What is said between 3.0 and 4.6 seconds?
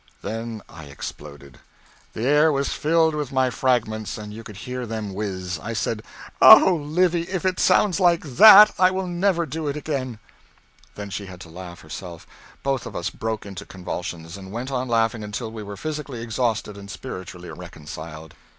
with my fragments, and you could